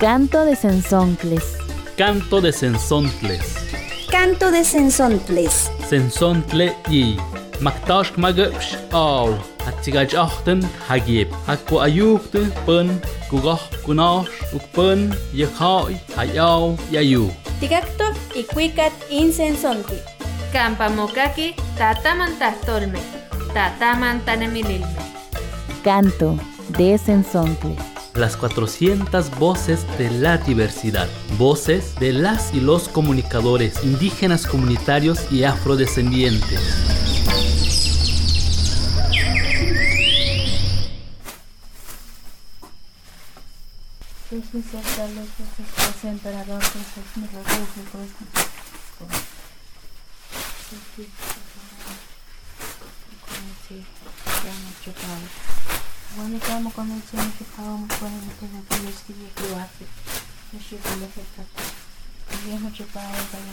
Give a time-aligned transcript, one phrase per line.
[0.00, 1.58] Canto de Sensoncles.
[1.94, 3.42] Canto de Sensoncles.
[4.10, 5.70] Canto de Sensoncles.
[5.90, 7.18] Sensontle y
[7.60, 9.28] Maktash magöpsh aw.
[9.66, 11.28] Hatsigaj achten hagib.
[11.44, 12.88] Hakko ayukte pun
[13.28, 17.28] kugoh kunash ukpun yekhai hayaw yayu.
[17.60, 20.00] Tigaktok y cuicat insensonti.
[20.50, 23.04] Campamokaki tataman tahtolme.
[23.52, 25.04] Tataman tanemililme.
[25.84, 26.38] Canto
[26.78, 27.89] de Sensoncles.
[28.14, 31.08] Las 400 voces de la diversidad.
[31.38, 36.60] Voces de las y los comunicadores indígenas comunitarios y afrodescendientes.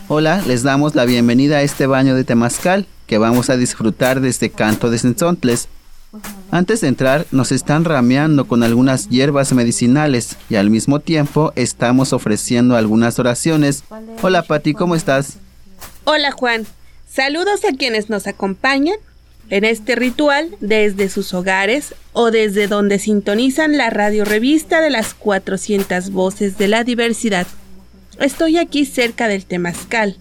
[0.07, 4.29] Hola, les damos la bienvenida a este baño de temazcal que vamos a disfrutar de
[4.29, 5.67] este canto de sensontles.
[6.49, 12.11] Antes de entrar, nos están rameando con algunas hierbas medicinales y al mismo tiempo estamos
[12.11, 13.83] ofreciendo algunas oraciones.
[14.23, 15.37] Hola Pati, ¿cómo estás?
[16.05, 16.65] Hola Juan,
[17.07, 18.95] saludos a quienes nos acompañan
[19.49, 25.13] en este ritual desde sus hogares o desde donde sintonizan la radio revista de las
[25.13, 27.47] 400 voces de la diversidad.
[28.19, 30.17] Estoy aquí cerca del temazcal,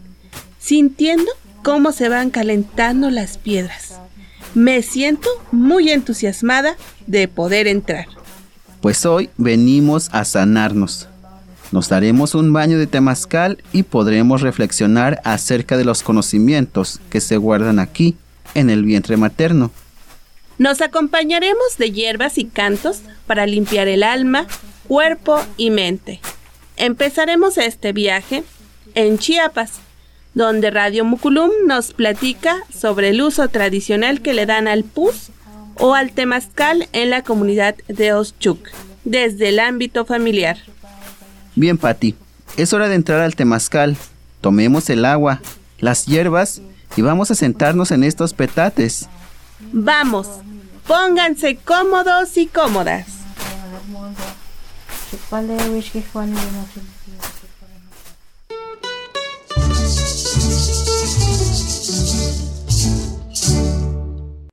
[0.59, 1.31] sintiendo
[1.63, 3.99] cómo se van calentando las piedras.
[4.55, 8.07] Me siento muy entusiasmada de poder entrar.
[8.81, 11.09] Pues hoy venimos a sanarnos.
[11.73, 17.37] Nos daremos un baño de temazcal y podremos reflexionar acerca de los conocimientos que se
[17.37, 18.17] guardan aquí
[18.57, 19.71] en el vientre materno.
[20.59, 24.47] Nos acompañaremos de hierbas y cantos para limpiar el alma,
[24.89, 26.21] cuerpo y mente.
[26.79, 28.43] Empezaremos este viaje
[28.95, 29.73] en Chiapas,
[30.33, 35.29] donde Radio Muculum nos platica sobre el uso tradicional que le dan al pus
[35.75, 38.71] o al temazcal en la comunidad de Oschuk,
[39.05, 40.57] desde el ámbito familiar.
[41.55, 42.15] Bien, Pati,
[42.57, 43.97] es hora de entrar al temazcal.
[44.41, 45.43] Tomemos el agua,
[45.79, 46.63] las hierbas
[46.95, 49.09] y vamos a sentarnos en estos petates.
[49.73, 50.29] Vamos,
[50.87, 53.07] pónganse cómodos y cómodas.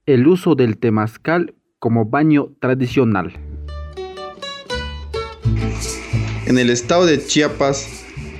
[0.06, 3.34] El uso del temazcal como baño tradicional.
[6.46, 7.88] En el estado de Chiapas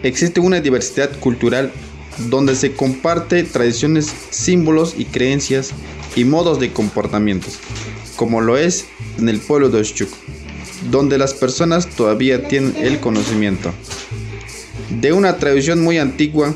[0.04, 1.72] existe una diversidad cultural
[2.30, 5.72] donde se comparte tradiciones, símbolos y creencias
[6.16, 7.48] y modos de comportamiento,
[8.16, 8.86] como lo es
[9.18, 10.10] en el pueblo de Oshchuk,
[10.92, 13.74] donde las personas todavía tienen el conocimiento
[15.00, 16.56] de una tradición muy antigua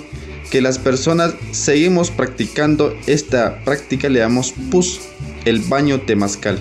[0.50, 5.02] que las personas seguimos practicando esta práctica le damos pus,
[5.46, 6.58] el baño temazcal.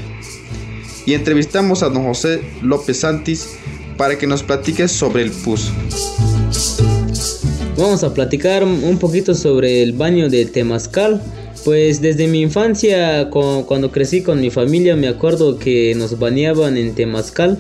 [1.05, 3.51] Y entrevistamos a don José López Santis
[3.97, 5.71] para que nos platique sobre el pus.
[7.79, 11.21] Vamos a platicar un poquito sobre el baño de temazcal.
[11.63, 16.95] Pues desde mi infancia, cuando crecí con mi familia, me acuerdo que nos bañaban en
[16.95, 17.59] temazcal.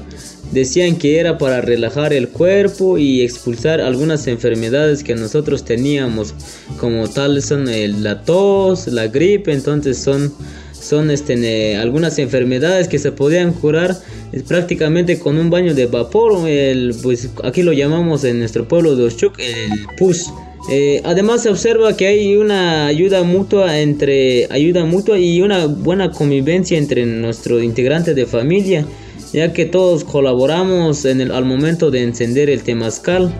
[0.53, 6.34] Decían que era para relajar el cuerpo y expulsar algunas enfermedades que nosotros teníamos,
[6.78, 7.66] como tal son
[8.03, 10.33] la tos, la gripe, entonces son,
[10.72, 13.98] son este, algunas enfermedades que se podían curar
[14.47, 19.04] prácticamente con un baño de vapor, el, pues aquí lo llamamos en nuestro pueblo de
[19.04, 20.31] Oshchuk el pus.
[20.70, 26.10] Eh, además se observa que hay una ayuda mutua entre ayuda mutua y una buena
[26.10, 28.84] convivencia entre nuestros integrantes de familia
[29.32, 33.34] ya que todos colaboramos en el, al momento de encender el temazcal.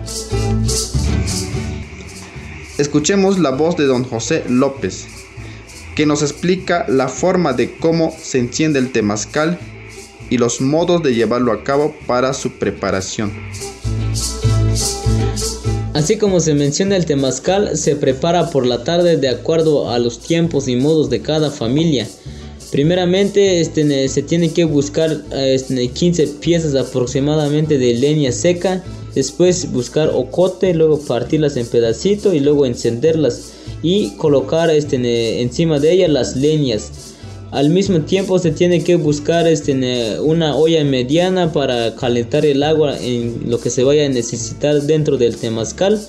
[2.77, 5.07] Escuchemos la voz de don José López,
[5.95, 9.57] que nos explica la forma de cómo se enciende el temazcal
[10.29, 13.31] y los modos de llevarlo a cabo para su preparación.
[15.93, 20.19] Así como se menciona el temazcal, se prepara por la tarde de acuerdo a los
[20.19, 22.07] tiempos y modos de cada familia.
[22.71, 28.83] Primeramente este, se tiene que buscar este, 15 piezas aproximadamente de leña seca,
[29.15, 35.93] después buscar ocote, luego partirlas en pedacitos y luego encenderlas y colocar este, encima de
[35.93, 37.15] ellas las leñas.
[37.51, 42.97] Al mismo tiempo se tiene que buscar este, una olla mediana para calentar el agua
[42.99, 45.99] en lo que se vaya a necesitar dentro del temazcal.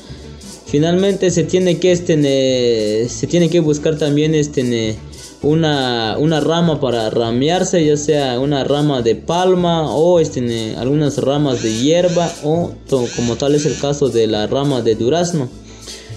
[0.66, 4.98] Finalmente se tiene que, este, se tiene que buscar también este,
[5.42, 11.62] una, una rama para ramearse, ya sea una rama de palma o este, algunas ramas
[11.62, 12.72] de hierba o
[13.14, 15.48] como tal es el caso de la rama de durazno.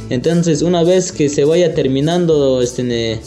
[0.09, 3.21] Entonces una vez que se vaya terminando este,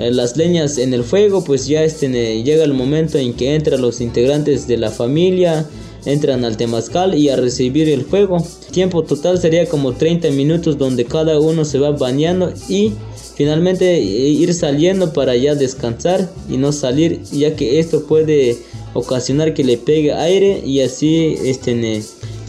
[0.00, 2.08] eh, las leñas en el fuego, pues ya este,
[2.42, 5.66] llega el momento en que entran los integrantes de la familia,
[6.04, 8.44] entran al temazcal y a recibir el fuego.
[8.70, 12.92] Tiempo total sería como 30 minutos donde cada uno se va bañando y
[13.34, 18.58] finalmente eh, ir saliendo para ya descansar y no salir ya que esto puede
[18.94, 21.74] ocasionar que le pegue aire y así este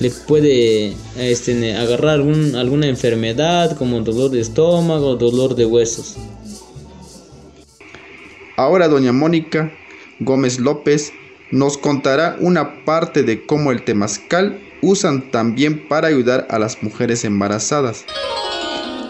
[0.02, 6.16] le puede este, agarrar algún, alguna enfermedad como dolor de estómago, dolor de huesos.
[8.62, 9.72] Ahora doña Mónica
[10.20, 11.12] Gómez López
[11.50, 17.26] nos contará una parte de cómo el temazcal usan también para ayudar a las mujeres
[17.26, 18.06] embarazadas.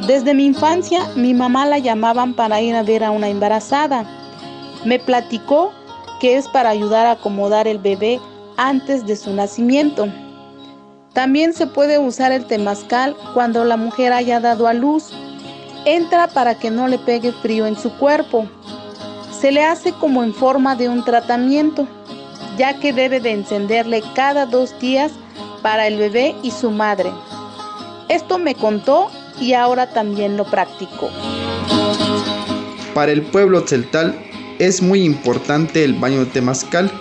[0.07, 4.09] Desde mi infancia mi mamá la llamaban para ir a ver a una embarazada.
[4.86, 5.74] Me platicó
[6.21, 8.21] que es para ayudar a acomodar el bebé
[8.56, 10.07] antes de su nacimiento.
[11.12, 15.12] También se puede usar el temazcal cuando la mujer haya dado a luz.
[15.86, 18.48] Entra para que no le pegue frío en su cuerpo.
[19.41, 21.88] Se le hace como en forma de un tratamiento,
[22.59, 25.11] ya que debe de encenderle cada dos días
[25.63, 27.09] para el bebé y su madre.
[28.07, 29.09] Esto me contó
[29.39, 31.09] y ahora también lo practico.
[32.93, 34.15] Para el pueblo celtal
[34.59, 36.91] es muy importante el baño temazcal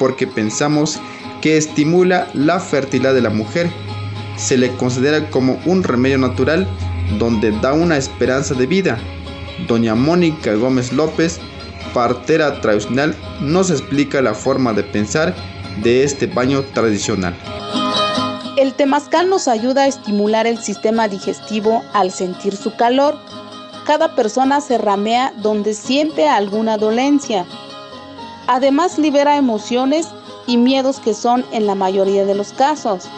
[0.00, 0.98] porque pensamos
[1.40, 3.70] que estimula la fertilidad de la mujer.
[4.36, 6.66] Se le considera como un remedio natural
[7.20, 8.98] donde da una esperanza de vida.
[9.68, 11.40] Doña Mónica Gómez López,
[11.92, 15.34] partera tradicional, nos explica la forma de pensar
[15.82, 17.34] de este baño tradicional.
[18.56, 23.16] El temazcal nos ayuda a estimular el sistema digestivo al sentir su calor.
[23.86, 27.46] Cada persona se ramea donde siente alguna dolencia.
[28.48, 30.08] Además libera emociones
[30.46, 33.08] y miedos que son en la mayoría de los casos.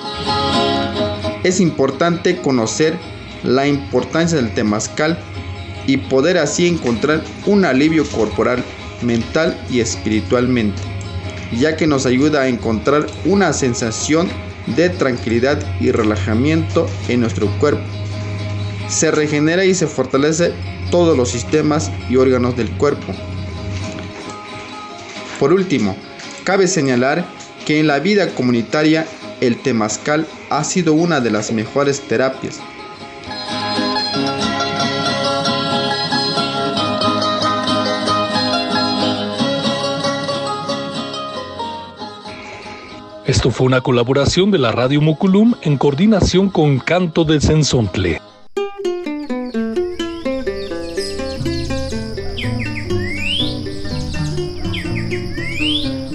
[1.42, 2.98] Es importante conocer
[3.42, 5.18] la importancia del temazcal
[5.90, 8.62] y poder así encontrar un alivio corporal,
[9.02, 10.80] mental y espiritualmente,
[11.58, 14.28] ya que nos ayuda a encontrar una sensación
[14.76, 17.82] de tranquilidad y relajamiento en nuestro cuerpo.
[18.88, 20.52] Se regenera y se fortalece
[20.90, 23.14] todos los sistemas y órganos del cuerpo.
[25.38, 25.96] Por último,
[26.44, 27.24] Cabe señalar
[27.66, 29.06] que en la vida comunitaria
[29.40, 32.60] el temazcal ha sido una de las mejores terapias.
[43.40, 48.20] Esto fue una colaboración de la Radio Moculum en coordinación con Canto de Sensontle.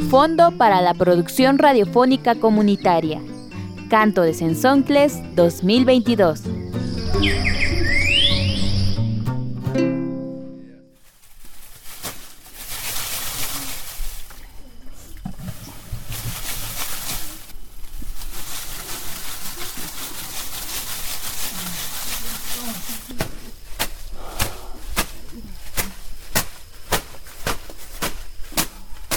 [0.08, 3.20] Fondo para la Producción Radiofónica Comunitaria.
[3.90, 6.44] Canto de Sensoncles 2022.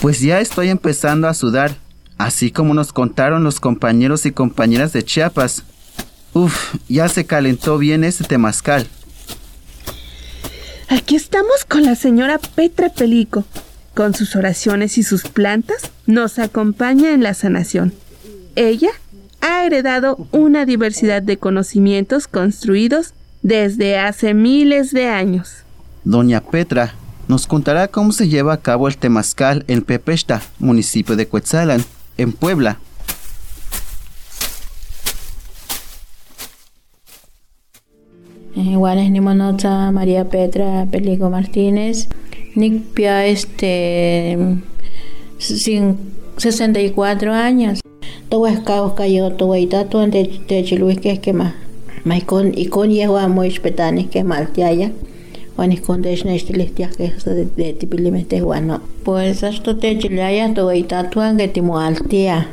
[0.09, 1.77] Pues ya estoy empezando a sudar,
[2.17, 5.65] así como nos contaron los compañeros y compañeras de Chiapas.
[6.33, 8.87] Uf, ya se calentó bien ese temazcal.
[10.89, 13.45] Aquí estamos con la señora Petra Pelico.
[13.93, 17.93] Con sus oraciones y sus plantas, nos acompaña en la sanación.
[18.57, 18.93] Ella
[19.43, 25.65] ha heredado una diversidad de conocimientos construidos desde hace miles de años.
[26.05, 26.95] Doña Petra,
[27.29, 31.85] nos contará cómo se lleva a cabo el temazcal en Pepesta, municipio de Cuetzalan,
[32.17, 32.79] en Puebla.
[38.55, 42.09] Igual es Nimonota María Petra Pelico Martínez,
[42.55, 44.37] Nicpia este
[45.39, 45.99] sin
[46.39, 47.81] 64 años.
[48.29, 51.55] Todo es caos cayó, todo y todo de Chiluis que es que más.
[52.57, 55.08] Y con lleva muy petani que mal ya wanis
[55.59, 58.81] kondeshna ixtilihtiah que de, de tipilimeh bueno.
[59.05, 62.49] Pues hasta techiliaya toitatuan que timoaltia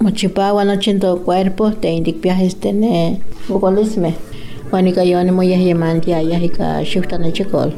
[0.00, 4.14] mochipawa en todo cuerpo te indicpias este ne bucolisme
[4.72, 6.82] wanikayoni moyehyemantiaya hika
[7.32, 7.74] chicol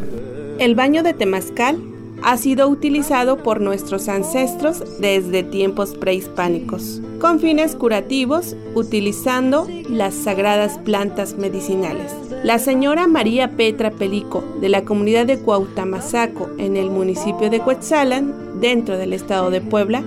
[0.60, 1.91] El baño de temazcal
[2.22, 10.78] ha sido utilizado por nuestros ancestros desde tiempos prehispánicos, con fines curativos, utilizando las sagradas
[10.78, 12.12] plantas medicinales.
[12.44, 18.60] La señora María Petra Pelico, de la comunidad de Cuautamazaco, en el municipio de Cuetzalan,
[18.60, 20.02] dentro del estado de Puebla,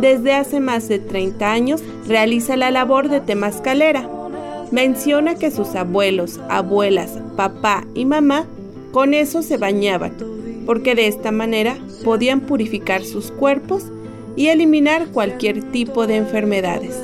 [0.00, 4.08] desde hace más de 30 años realiza la labor de temascalera.
[4.70, 8.46] Menciona que sus abuelos, abuelas, papá y mamá
[8.92, 10.12] con eso se bañaban,
[10.66, 13.84] porque de esta manera podían purificar sus cuerpos
[14.36, 17.00] y eliminar cualquier tipo de enfermedades.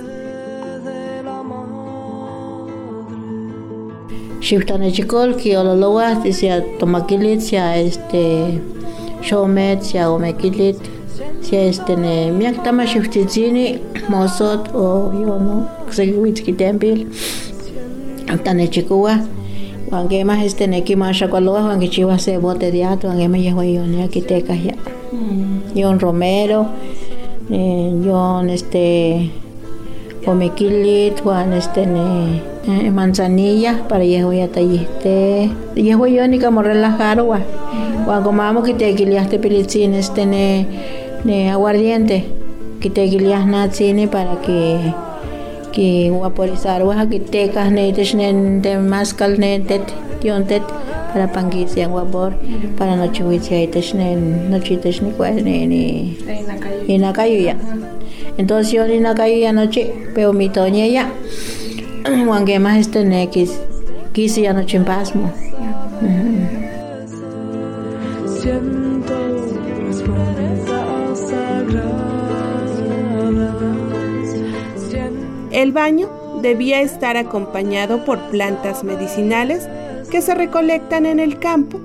[4.41, 8.61] Shiftanechikol, Kiololowa, sea Tomaquilit, sea este
[9.23, 10.77] Shomet, sea Omequilit,
[11.41, 17.09] sea este ne Miaktama Shiftitzini, Mosot o yo no, Seguiwitski Tempil,
[18.43, 19.21] Tanechikuwa,
[19.93, 23.63] Wange más este ne Kimasha Kolowa, Wange Chiwa se bote de ato, Wange me llevo
[23.63, 24.75] yo ne Akiteca ya.
[25.75, 26.67] Yon Romero,
[27.51, 29.31] Yon este
[30.27, 37.21] Omequilit, Juan este ne eh, manzanilla para yeho ya tayiste yeho yo ni como relajar
[37.21, 37.41] wa
[38.07, 40.67] cuando mamo que te quiliaste pilitzin este ne
[41.25, 42.25] ne aguardiente.
[42.81, 44.93] Que te quilias natsine para que
[45.73, 48.05] que vaporizar wa que te cas ne te
[48.63, 49.83] te mascal ne tet
[50.21, 50.63] tiontet
[51.13, 52.33] para panguis yang vapor
[52.79, 53.81] para noche huitsi ahí te
[54.51, 56.17] noche te ni ne ni
[56.87, 57.57] y na ya
[58.39, 61.11] entonces yo ni na ya noche pero mi toña ya.
[62.27, 63.61] Wange más este nequis
[64.13, 65.31] quisi ya no chimpasmo
[75.53, 76.09] El baño
[76.41, 79.69] debía estar acompañado por plantas medicinales
[80.11, 81.79] que se recolectan en el campo,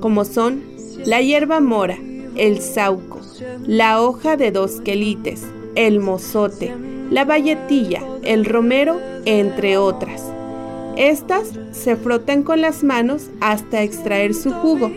[0.00, 0.64] como son
[1.04, 1.96] la hierba mora,
[2.34, 3.20] el sauco,
[3.66, 5.42] la hoja de dos quelites,
[5.76, 6.74] el mozote,
[7.10, 10.24] la valletilla, el romero, entre otras.
[10.96, 14.90] Estas se frotan con las manos hasta extraer su jugo,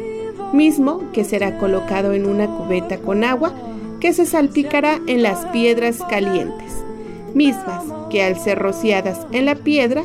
[0.54, 3.54] mismo que será colocado en una cubeta con agua
[4.00, 6.74] que se salpicará en las piedras calientes,
[7.36, 10.04] mismas que al ser rociadas en la piedra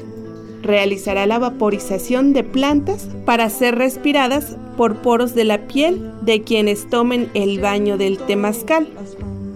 [0.62, 6.88] realizará la vaporización de plantas para ser respiradas por poros de la piel de quienes
[6.88, 8.88] tomen el baño del temazcal.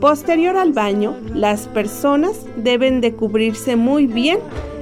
[0.00, 4.38] Posterior al baño, las personas deben de cubrirse muy bien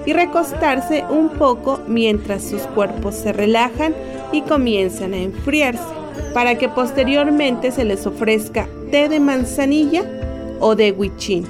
[0.06, 3.94] y recostarse un poco mientras sus cuerpos se relajan
[4.32, 5.84] y comienzan a enfriarse,
[6.32, 10.02] para que posteriormente se les ofrezca té de manzanilla
[10.60, 11.46] o de huichín.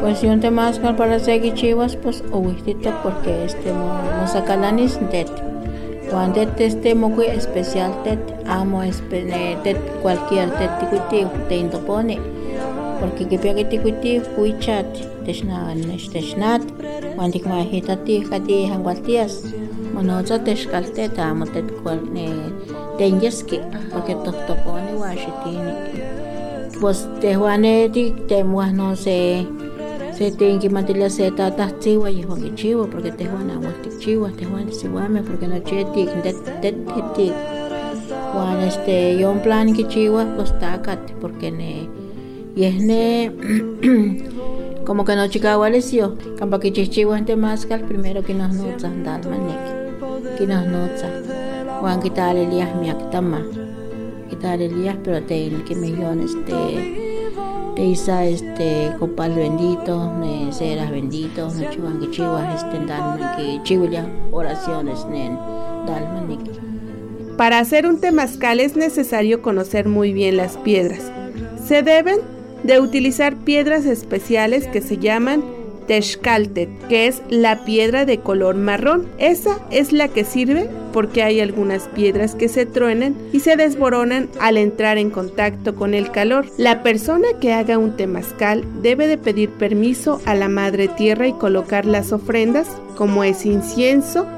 [0.00, 5.26] Pues yo te más para seguir chivas, pues oíste porque este no sacalanis det.
[6.10, 8.82] Cuando este muy especial tet, amo
[9.62, 12.18] tet cualquier tet ticuitivo te indopone.
[12.98, 14.86] Porque que pega ticuitivo cuichat,
[15.24, 15.74] teshna
[16.12, 16.89] teshnat, cuando que
[17.20, 19.44] me agita ti, cati hangualtias.
[19.94, 22.28] Monoza teshkalte, amo tet cual ne
[22.98, 23.60] tenyeski,
[23.92, 25.74] porque tohtopone washitini.
[26.80, 27.90] Pues te juane
[28.28, 29.46] te muas no sé
[30.20, 33.88] se tienen que mantener se tata chiwa y juan chiwa porque te juan agua te
[33.98, 37.32] chiwa te juan se guame porque no cheti de de de
[38.32, 41.88] juan este yo un plan que chiwa pues tacate porque ne
[42.54, 43.32] y es ne
[44.90, 45.56] como que no chica
[45.92, 50.36] yo campa que más que el primero que nos nota andar manek.
[50.36, 53.40] Que nos nota juan quitarle lias mi actama
[54.28, 57.22] quitarle lias pero te que millones de
[57.76, 62.78] Teisa este copal bendito, ne ceras bendito, ne chuan que chihuas este
[63.36, 65.38] que chihulia oraciones nen
[65.86, 66.36] dalman
[67.36, 71.12] Para hacer un temazcal es necesario conocer muy bien las piedras.
[71.64, 72.18] Se deben
[72.62, 75.42] de utilizar piedras especiales que se llaman
[75.90, 79.08] Texcaltet, que es la piedra de color marrón.
[79.18, 84.28] Esa es la que sirve porque hay algunas piedras que se truenan y se desboronan
[84.40, 86.46] al entrar en contacto con el calor.
[86.56, 91.32] La persona que haga un temazcal debe de pedir permiso a la Madre Tierra y
[91.32, 94.28] colocar las ofrendas como es incienso,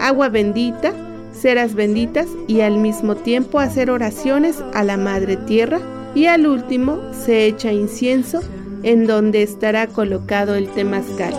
[0.00, 0.94] agua bendita,
[1.34, 5.80] ceras benditas y al mismo tiempo hacer oraciones a la Madre Tierra
[6.14, 8.40] y al último se echa incienso
[8.82, 11.32] en donde estará colocado el temazcal.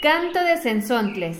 [0.00, 1.38] Canto de Sensontles.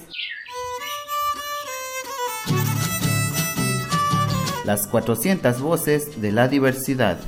[4.65, 7.19] Las 400 voces de la diversidad.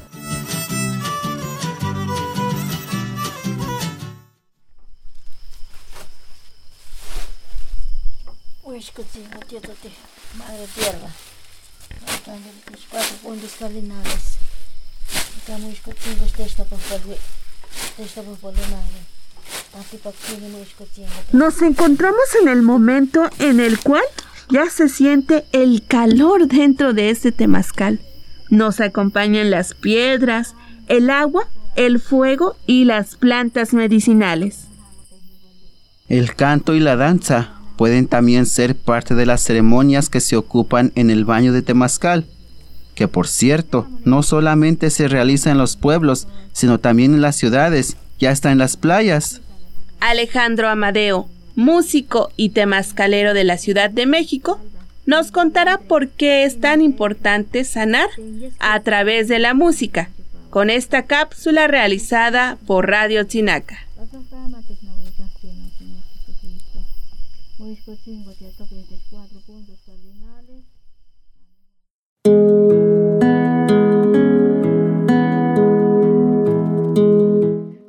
[10.38, 11.08] Madre tierra.
[12.90, 14.38] Cuatro puntos cardinales.
[15.36, 17.16] Estamos escuchando esta por favor.
[17.98, 19.04] Esta por favor, madre.
[21.32, 24.04] Nos encontramos en el momento en el cual
[24.48, 28.00] ya se siente el calor dentro de este temazcal.
[28.48, 30.54] Nos acompañan las piedras,
[30.88, 31.46] el agua,
[31.76, 34.68] el fuego y las plantas medicinales.
[36.08, 40.92] El canto y la danza pueden también ser parte de las ceremonias que se ocupan
[40.96, 42.26] en el baño de temazcal,
[42.94, 47.96] que por cierto no solamente se realiza en los pueblos, sino también en las ciudades
[48.18, 49.40] y hasta en las playas.
[49.98, 54.60] Alejandro Amadeo, músico y temazcalero de la Ciudad de México,
[55.06, 58.10] nos contará por qué es tan importante sanar
[58.58, 60.10] a través de la música,
[60.50, 63.78] con esta cápsula realizada por Radio Chinaca.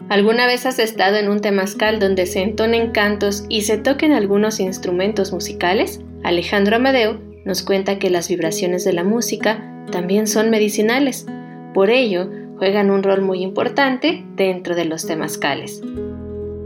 [0.09, 4.59] ¿Alguna vez has estado en un temazcal donde se entonen cantos y se toquen algunos
[4.59, 6.01] instrumentos musicales?
[6.21, 11.27] Alejandro Amadeo nos cuenta que las vibraciones de la música también son medicinales.
[11.73, 15.81] Por ello, juegan un rol muy importante dentro de los temazcales.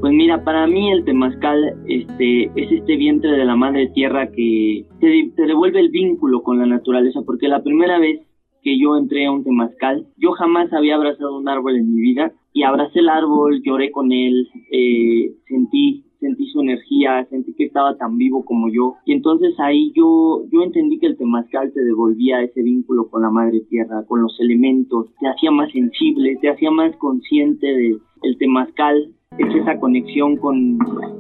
[0.05, 4.85] Pues mira, para mí el temazcal este, es este vientre de la madre tierra que
[4.99, 8.21] te, te devuelve el vínculo con la naturaleza, porque la primera vez
[8.61, 12.31] que yo entré a un temazcal, yo jamás había abrazado un árbol en mi vida
[12.53, 17.97] y abracé el árbol, lloré con él, eh, sentí sentí su energía, sentí que estaba
[17.97, 18.95] tan vivo como yo.
[19.05, 23.29] Y entonces ahí yo, yo entendí que el temazcal te devolvía ese vínculo con la
[23.29, 28.37] madre tierra, con los elementos, te hacía más sensible, te hacía más consciente de el
[28.37, 30.77] temazcal, es esa conexión con,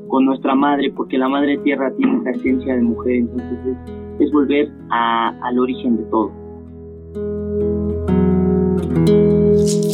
[0.07, 3.77] con nuestra madre, porque la madre tierra tiene esa esencia de mujer, entonces
[4.19, 6.31] es, volver a, al origen de todo.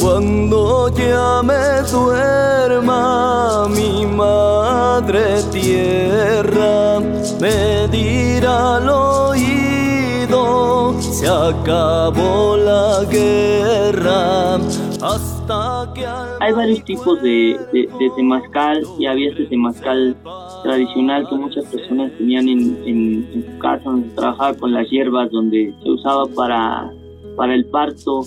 [0.00, 7.00] Cuando ya me duerma mi madre tierra,
[7.40, 10.40] me dirá al oído,
[11.00, 14.58] se acabó la guerra.
[16.42, 20.16] Hay varios tipos de, de, de, temazcal y había este temazcal
[20.64, 25.88] tradicional que muchas personas tenían en, su casa, donde trabajaba con las hierbas, donde se
[25.88, 26.90] usaba para,
[27.36, 28.22] para el parto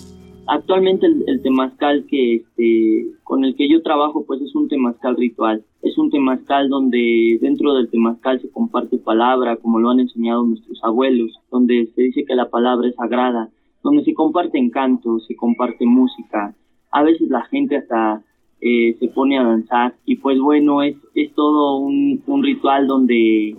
[0.48, 5.18] Actualmente el, el, temazcal que este, con el que yo trabajo pues es un temazcal
[5.18, 5.66] ritual.
[5.82, 10.80] Es un temazcal donde dentro del temazcal se comparte palabra, como lo han enseñado nuestros
[10.84, 13.50] abuelos, donde se dice que la palabra es sagrada,
[13.84, 16.56] donde se comparten cantos, se comparte música.
[16.92, 18.22] A veces la gente hasta
[18.62, 23.56] eh, se pone a danzar y pues bueno, es, es todo un, un ritual donde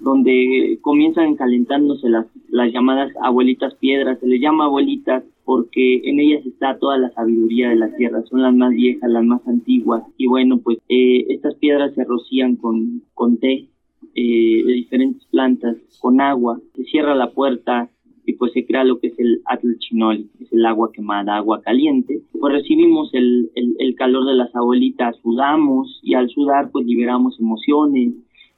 [0.00, 6.44] donde comienzan calentándose las, las llamadas abuelitas piedras, se les llama abuelitas porque en ellas
[6.44, 10.26] está toda la sabiduría de la tierra, son las más viejas, las más antiguas, y
[10.26, 13.68] bueno, pues eh, estas piedras se rocían con, con té
[14.14, 17.88] eh, de diferentes plantas, con agua, se cierra la puerta
[18.26, 21.36] y pues se crea lo que es el atl chinoli, que es el agua quemada,
[21.36, 26.70] agua caliente, pues recibimos el, el, el calor de las abuelitas, sudamos y al sudar
[26.70, 28.14] pues liberamos emociones,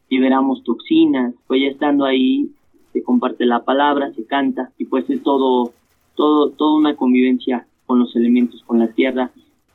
[0.09, 2.51] liberamos toxinas, pues ya estando ahí
[2.93, 5.73] se comparte la palabra, se canta y pues es todo
[6.19, 9.31] todo, toda una convivencia con los elementos, con la tierra,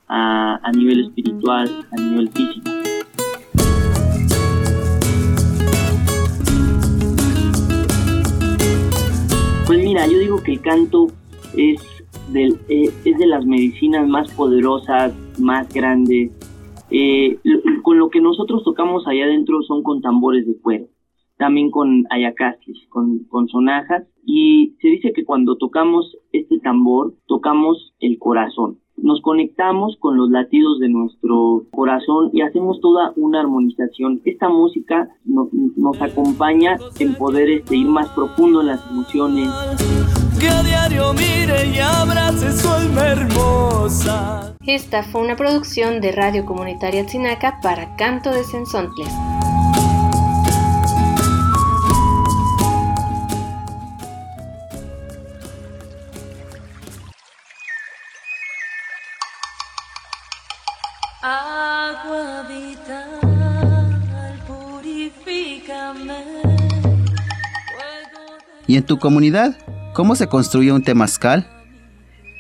[0.10, 2.70] a, a nivel espiritual, a nivel físico.
[9.74, 11.08] Pues mira, yo digo que el canto
[11.58, 11.76] eh,
[12.36, 16.30] es de las medicinas más poderosas, más grandes.
[16.92, 17.40] Eh,
[17.82, 20.86] con lo que nosotros tocamos allá adentro son con tambores de cuero
[21.38, 27.96] también con ayacasis, con, con sonajas, y se dice que cuando tocamos este tambor, tocamos
[28.00, 28.78] el corazón.
[28.98, 34.22] Nos conectamos con los latidos de nuestro corazón y hacemos toda una armonización.
[34.24, 39.50] Esta música no, nos acompaña en poder este, ir más profundo en las emociones.
[40.40, 44.56] Que a diario mire y abrace su alma hermosa.
[44.66, 49.14] Esta fue una producción de Radio Comunitaria Tzinaca para Canto de Sensontles.
[68.68, 69.58] ¿Y en tu comunidad?
[69.94, 71.48] ¿Cómo se construye un temazcal?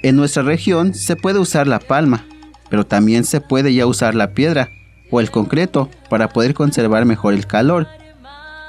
[0.01, 2.25] En nuestra región se puede usar la palma,
[2.69, 4.69] pero también se puede ya usar la piedra
[5.11, 7.87] o el concreto para poder conservar mejor el calor.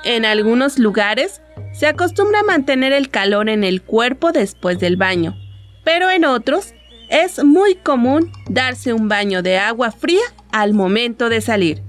[0.04, 1.40] En algunos lugares
[1.72, 5.34] se acostumbra a mantener el calor en el cuerpo después del baño,
[5.84, 6.74] pero en otros
[7.08, 11.82] es muy común darse un baño de agua fría al momento de salir.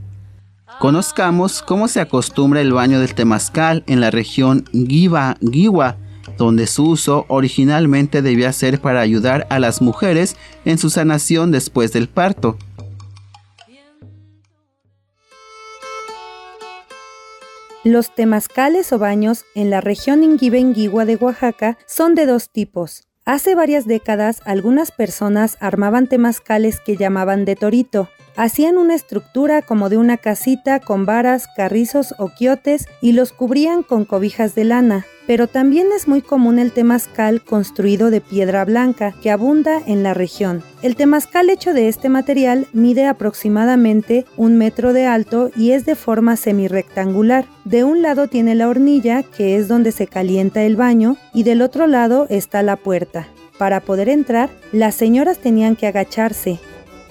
[0.79, 5.97] Conozcamos cómo se acostumbra el baño del temazcal en la región Giva, Giwa,
[6.37, 10.35] donde su uso originalmente debía ser para ayudar a las mujeres
[10.65, 12.57] en su sanación después del parto.
[17.85, 23.03] Los temazcales o baños en la región Inguibenguigua de Oaxaca son de dos tipos.
[23.25, 29.87] Hace varias décadas algunas personas armaban temazcales que llamaban de torito, Hacían una estructura como
[29.87, 35.05] de una casita con varas, carrizos o quiotes y los cubrían con cobijas de lana.
[35.25, 40.13] Pero también es muy común el temazcal construido de piedra blanca que abunda en la
[40.13, 40.63] región.
[40.81, 45.95] El temazcal hecho de este material mide aproximadamente un metro de alto y es de
[45.95, 47.45] forma semirectangular.
[47.63, 51.61] De un lado tiene la hornilla, que es donde se calienta el baño, y del
[51.61, 53.27] otro lado está la puerta.
[53.57, 56.59] Para poder entrar, las señoras tenían que agacharse,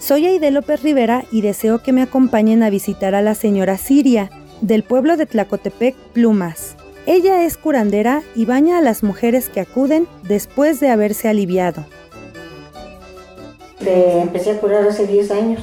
[0.04, 4.28] soy Aide López Rivera y deseo que me acompañen a visitar a la señora Siria,
[4.60, 6.76] del pueblo de Tlacotepec, Plumas.
[7.06, 11.86] Ella es curandera y baña a las mujeres que acuden después de haberse aliviado.
[13.80, 15.62] empecé a curar hace 10 años,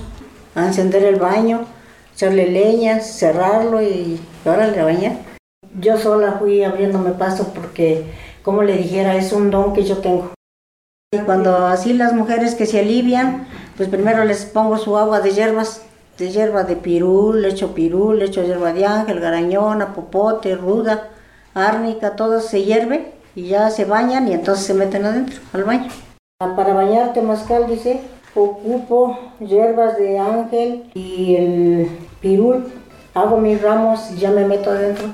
[0.55, 1.67] a encender el baño,
[2.15, 5.17] echarle leña, cerrarlo y ahora le bañar.
[5.79, 8.05] Yo sola fui abriéndome paso porque,
[8.41, 10.31] como le dijera, es un don que yo tengo.
[11.25, 13.45] Cuando así las mujeres que se alivian,
[13.77, 15.81] pues primero les pongo su agua de hierbas,
[16.17, 21.09] de hierba de pirul, le echo pirul, le echo hierba de ángel, garañona, popote, ruda,
[21.53, 25.89] árnica, todo se hierve y ya se bañan y entonces se meten adentro, al baño.
[26.37, 28.01] Para bañarte mascal, dice,
[28.35, 31.87] ocupo hierbas de ángel y el
[32.19, 32.71] pirul,
[33.13, 35.07] hago mis ramos y ya me meto adentro.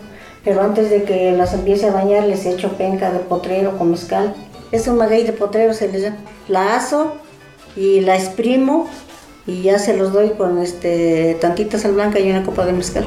[0.43, 4.33] Pero antes de que las empiece a bañar les echo penca de potrero con mezcal
[4.71, 6.17] es un maguey de potrero, se les llama.
[6.47, 7.15] La aso
[7.77, 8.87] y la exprimo
[9.45, 13.05] y ya se los doy con este tantita sal blanca y una copa de mezcal.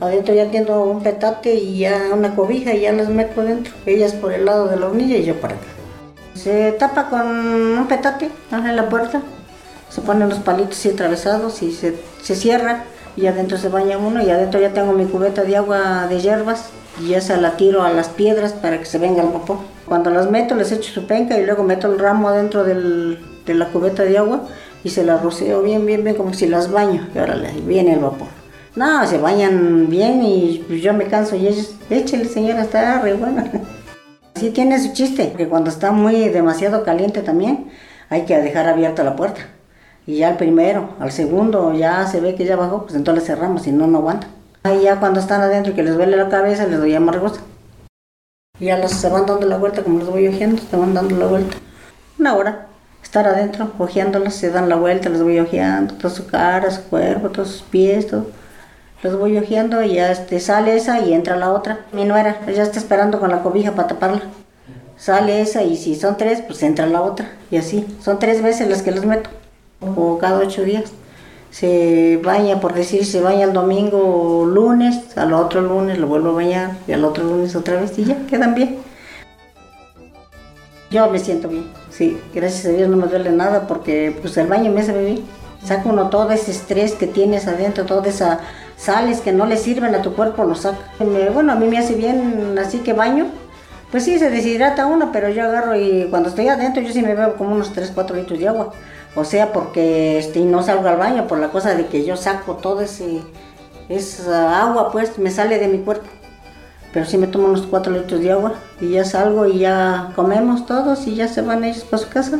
[0.00, 3.72] Adentro ya tengo un petate y ya una cobija y ya las meto adentro.
[3.84, 5.66] Ellas por el lado de la hornilla y yo para acá.
[6.34, 9.22] Se tapa con un petate en la puerta.
[9.88, 12.84] Se ponen los palitos así atravesados y se, se cierra.
[13.16, 16.66] Y adentro se baña uno y adentro ya tengo mi cubeta de agua de hierbas
[17.02, 19.56] y esa la tiro a las piedras para que se venga el vapor.
[19.86, 23.18] Cuando las meto les echo su penca y luego meto el ramo adentro del,
[23.52, 24.42] de la cubeta de agua
[24.84, 28.00] y se la roceo bien, bien, bien como si las baño y ahora viene el
[28.00, 28.28] vapor.
[28.76, 33.44] No, se bañan bien y yo me canso y ellos, échale señora, está re bueno.
[34.34, 37.72] Sí tiene su chiste, que cuando está muy demasiado caliente también
[38.08, 39.40] hay que dejar abierta la puerta.
[40.06, 43.62] Y ya al primero, al segundo, ya se ve que ya bajó, pues entonces cerramos,
[43.62, 44.28] si no, no aguanta.
[44.62, 47.40] Ahí ya cuando están adentro y que les duele la cabeza, les doy amargosa.
[48.60, 51.16] Y ya los, se van dando la vuelta, como los voy ojeando, se van dando
[51.16, 51.56] la vuelta.
[52.18, 52.68] Una hora,
[53.08, 57.30] estar adentro, ojeándolos, se dan la vuelta, los voy ojeando, toda su cara, su cuerpo,
[57.30, 58.26] todos sus pies, todo.
[59.02, 61.86] Los voy ojeando y ya este, sale esa y entra la otra.
[61.92, 64.22] Mi nuera, ya está esperando con la cobija para taparla.
[64.98, 67.30] Sale esa y si son tres, pues entra la otra.
[67.50, 69.30] Y así, son tres veces las que los meto,
[69.80, 70.92] o cada ocho días
[71.50, 76.30] se baña, por decir, se baña el domingo o lunes, al otro lunes lo vuelvo
[76.30, 78.80] a bañar y al otro lunes otra vez y ya, quedan bien.
[80.90, 84.46] Yo me siento bien, sí, gracias a Dios no me duele nada porque pues el
[84.46, 85.22] baño me hace bien.
[85.62, 88.38] Saca uno todo ese estrés que tienes adentro, todas esas
[88.76, 90.78] sales que no le sirven a tu cuerpo, lo saca.
[91.34, 93.26] bueno, a mí me hace bien, así que baño.
[93.90, 97.14] Pues sí, se deshidrata uno, pero yo agarro y cuando estoy adentro yo sí me
[97.14, 98.72] bebo como unos 3, 4 litros de agua.
[99.14, 102.54] O sea, porque este, no salgo al baño por la cosa de que yo saco
[102.56, 103.20] todo ese
[103.88, 106.06] esa agua, pues me sale de mi cuerpo.
[106.92, 110.66] Pero sí me tomo unos cuatro litros de agua y ya salgo y ya comemos
[110.66, 112.38] todos y ya se van ellos para su casa.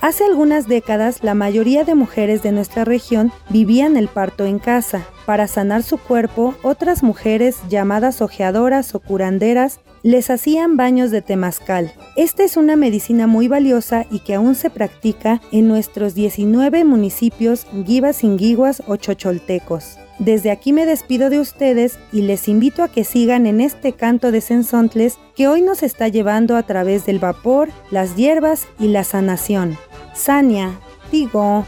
[0.00, 5.04] Hace algunas décadas, la mayoría de mujeres de nuestra región vivían el parto en casa.
[5.26, 11.92] Para sanar su cuerpo, otras mujeres, llamadas ojeadoras o curanderas, les hacían baños de temazcal.
[12.16, 17.66] Esta es una medicina muy valiosa y que aún se practica en nuestros 19 municipios
[17.72, 19.98] guivas, inguiguas o chocholtecos.
[20.18, 24.32] Desde aquí me despido de ustedes y les invito a que sigan en este canto
[24.32, 29.04] de Sensontles que hoy nos está llevando a través del vapor, las hierbas y la
[29.04, 29.78] sanación.
[30.14, 30.80] Sania,
[31.12, 31.64] digo.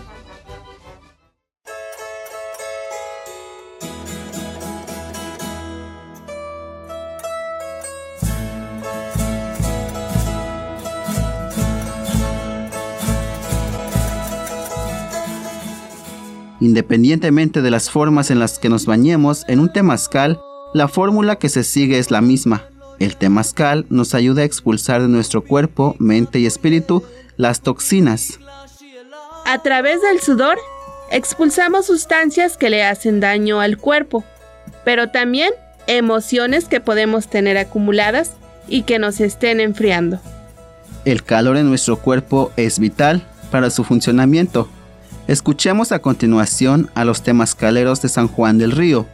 [16.61, 20.40] Independientemente de las formas en las que nos bañemos en un temazcal,
[20.73, 22.62] La fórmula que se sigue es la misma.
[23.01, 27.03] El temazcal nos ayuda a expulsar de nuestro cuerpo, mente y espíritu
[27.37, 28.38] las toxinas.
[29.46, 30.59] A través del sudor,
[31.11, 34.23] expulsamos sustancias que le hacen daño al cuerpo,
[34.85, 35.51] pero también
[35.88, 38.33] emociones que podemos tener acumuladas
[38.68, 40.20] y que nos estén enfriando.
[41.05, 44.68] El calor en nuestro cuerpo es vital para su funcionamiento.
[45.31, 49.07] Escuchemos a continuación a los temazcaleros de San Juan del Río.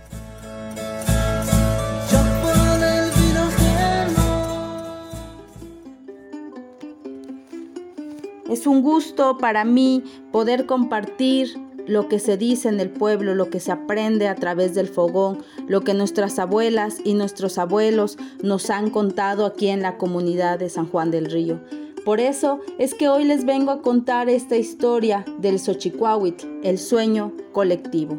[8.48, 11.55] Es un gusto para mí poder compartir
[11.87, 15.44] lo que se dice en el pueblo, lo que se aprende a través del fogón,
[15.68, 20.70] lo que nuestras abuelas y nuestros abuelos nos han contado aquí en la comunidad de
[20.70, 21.61] San Juan del Río.
[22.07, 27.33] Por eso es que hoy les vengo a contar esta historia del Xochicuahuitl, el sueño
[27.51, 28.16] colectivo.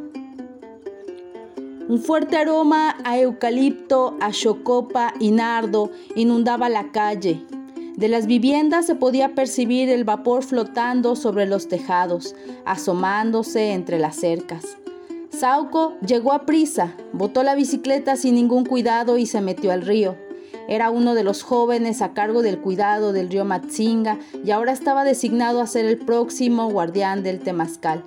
[1.88, 7.46] Un fuerte aroma a eucalipto, a chocopa y nardo inundaba la calle,
[7.96, 14.18] de las viviendas se podía percibir el vapor flotando sobre los tejados, asomándose entre las
[14.18, 14.66] cercas.
[15.30, 20.27] Sauco llegó a prisa, botó la bicicleta sin ningún cuidado y se metió al río.
[20.68, 25.04] Era uno de los jóvenes a cargo del cuidado del río Matzinga y ahora estaba
[25.04, 28.04] designado a ser el próximo guardián del Temazcal.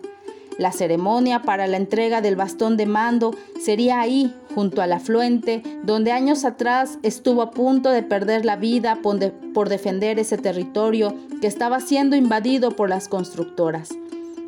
[0.61, 6.13] La ceremonia para la entrega del bastón de mando sería ahí, junto al afluente, donde
[6.13, 11.81] años atrás estuvo a punto de perder la vida por, defender ese territorio que estaba
[11.81, 13.89] siendo invadido por las constructoras.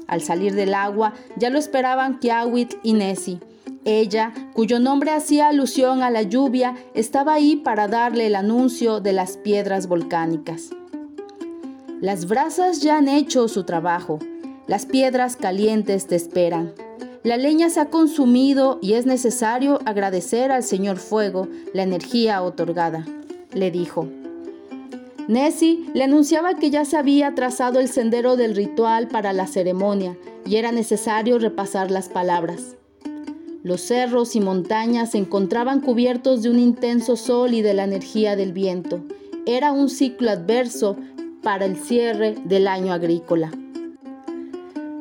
[0.07, 3.41] Al salir del agua, ya lo esperaban Kiawit y Nessie.
[3.85, 9.13] Ella, cuyo nombre hacía alusión a la lluvia, estaba ahí para darle el anuncio de
[9.13, 10.71] las piedras volcánicas.
[12.01, 14.21] Las brasas ya han hecho su trabajo.
[14.69, 16.73] Las piedras calientes te esperan.
[17.25, 23.05] La leña se ha consumido y es necesario agradecer al Señor Fuego la energía otorgada,
[23.53, 24.09] le dijo.
[25.29, 30.17] Nessie le anunciaba que ya se había trazado el sendero del ritual para la ceremonia
[30.45, 32.77] y era necesario repasar las palabras.
[33.63, 38.35] Los cerros y montañas se encontraban cubiertos de un intenso sol y de la energía
[38.35, 39.01] del viento.
[39.47, 40.97] Era un ciclo adverso
[41.43, 43.53] para el cierre del año agrícola.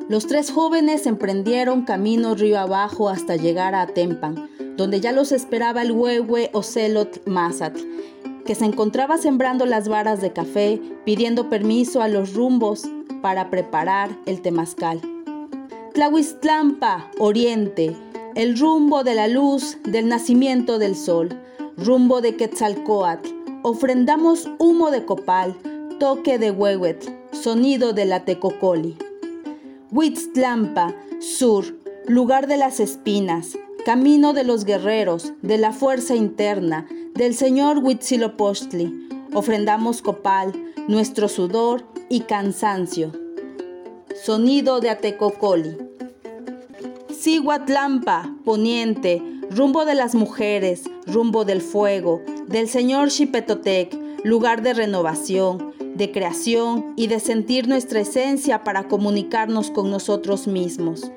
[0.10, 5.82] Los tres jóvenes emprendieron camino río abajo hasta llegar a Atempan, donde ya los esperaba
[5.82, 7.78] el huehue Ocelot Mazat,
[8.46, 12.84] que se encontraba sembrando las varas de café, pidiendo permiso a los rumbos
[13.22, 15.02] para preparar el temazcal.
[15.94, 17.96] Tlahuistlampa, oriente,
[18.36, 21.30] el rumbo de la luz del nacimiento del sol,
[21.78, 23.30] rumbo de Quetzalcoatl,
[23.64, 25.56] ofrendamos humo de copal,
[26.00, 28.98] toque de huehuet, sonido de la tecocoli.
[29.92, 31.66] Huitztlampa, sur,
[32.08, 39.10] lugar de las espinas, camino de los guerreros, de la fuerza interna, del Señor Huitzilopochtli.
[39.34, 40.54] Ofrendamos copal,
[40.88, 43.12] nuestro sudor y cansancio.
[44.24, 45.91] Sonido de Atecocoli.
[47.22, 55.72] Siguatlampa, poniente, rumbo de las mujeres, rumbo del fuego, del Señor Xipetotec, lugar de renovación,
[55.94, 61.12] de creación y de sentir nuestra esencia para comunicarnos con nosotros mismos.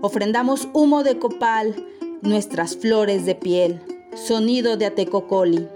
[0.00, 1.74] Ofrendamos humo de copal,
[2.22, 3.80] nuestras flores de piel,
[4.14, 5.66] sonido de Atecocoli.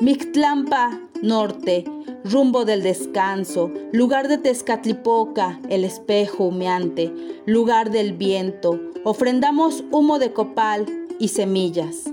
[0.00, 1.84] Mictlampa, norte,
[2.24, 7.12] rumbo del descanso, lugar de Tezcatlipoca, el espejo humeante,
[7.46, 10.86] lugar del viento, ofrendamos humo de copal
[11.18, 12.04] y semillas.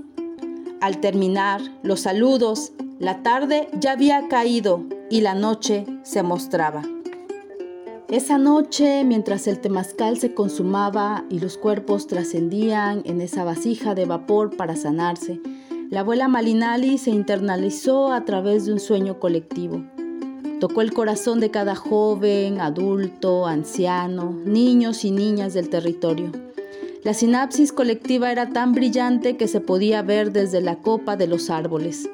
[0.80, 6.82] Al terminar los saludos, la tarde ya había caído y la noche se mostraba.
[8.08, 14.04] Esa noche, mientras el temazcal se consumaba y los cuerpos trascendían en esa vasija de
[14.04, 15.40] vapor para sanarse,
[15.94, 19.84] la abuela Malinali se internalizó a través de un sueño colectivo.
[20.58, 26.32] Tocó el corazón de cada joven, adulto, anciano, niños y niñas del territorio.
[27.04, 31.48] La sinapsis colectiva era tan brillante que se podía ver desde la copa de los
[31.48, 32.10] árboles.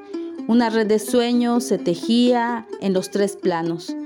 [0.46, 3.96] Una red de sueños se tejía en los tres planos,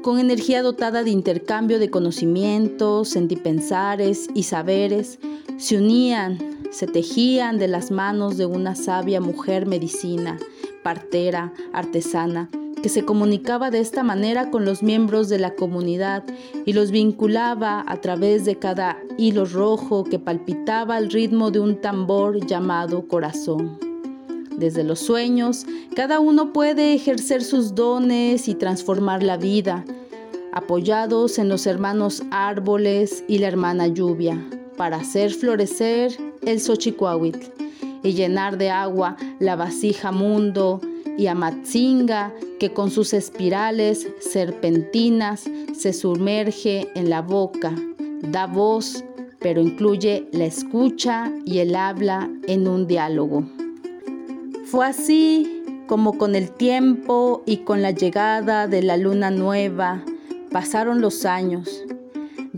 [0.00, 5.18] con energía dotada de intercambio de conocimientos, sentipensares y saberes,
[5.58, 6.38] se unían,
[6.70, 10.38] se tejían de las manos de una sabia mujer medicina,
[10.82, 12.50] partera, artesana,
[12.82, 16.24] que se comunicaba de esta manera con los miembros de la comunidad
[16.64, 21.80] y los vinculaba a través de cada hilo rojo que palpitaba al ritmo de un
[21.80, 23.78] tambor llamado corazón.
[24.56, 29.84] Desde los sueños, cada uno puede ejercer sus dones y transformar la vida,
[30.52, 34.44] apoyados en los hermanos árboles y la hermana lluvia,
[34.78, 37.46] para hacer florecer el Xochicuahuitl
[38.02, 40.80] y llenar de agua la vasija mundo
[41.18, 47.74] y Amatzinga, que con sus espirales serpentinas se sumerge en la boca,
[48.22, 49.04] da voz,
[49.40, 53.44] pero incluye la escucha y el habla en un diálogo.
[54.64, 60.04] Fue así como con el tiempo y con la llegada de la luna nueva,
[60.52, 61.82] pasaron los años.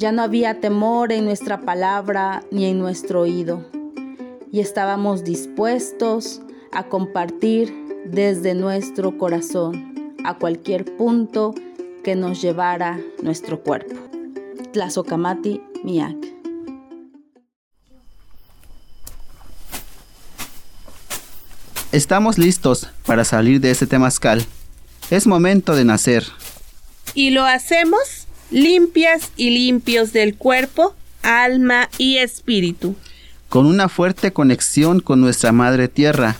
[0.01, 3.69] Ya no había temor en nuestra palabra ni en nuestro oído.
[4.51, 6.41] Y estábamos dispuestos
[6.73, 7.75] a compartir
[8.07, 11.55] desde nuestro corazón a cualquier punto
[12.03, 13.95] que nos llevara nuestro cuerpo.
[14.73, 16.17] Tlazocamati Miak.
[21.93, 24.47] Estamos listos para salir de este temazcal.
[25.11, 26.25] Es momento de nacer.
[27.13, 28.20] Y lo hacemos
[28.51, 32.97] limpias y limpios del cuerpo, alma y espíritu.
[33.49, 36.37] Con una fuerte conexión con nuestra Madre Tierra.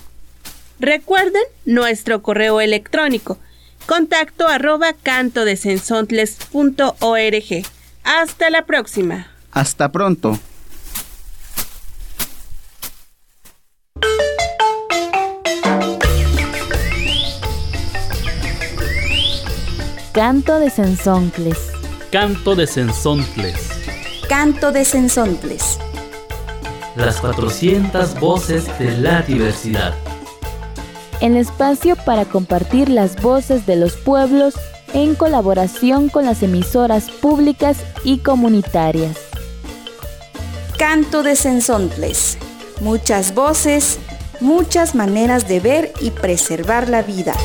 [0.79, 3.37] Recuerden nuestro correo electrónico
[3.85, 7.65] contacto arroba cantodesensontles.org.
[8.03, 9.27] Hasta la próxima.
[9.51, 10.39] Hasta pronto.
[20.13, 21.70] Canto de Sensontles.
[22.11, 23.69] Canto de Sensontles.
[24.27, 25.79] Canto de Sensontles.
[26.97, 29.93] Las 400 voces de la diversidad.
[31.21, 34.55] El espacio para compartir las voces de los pueblos
[34.93, 39.17] en colaboración con las emisoras públicas y comunitarias.
[40.77, 42.37] Canto de Sensontles.
[42.81, 43.99] Muchas voces,
[44.41, 47.35] muchas maneras de ver y preservar la vida.